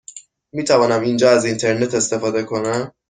[0.53, 2.91] می توانم اینجا از اینترنت استفاده کنم؟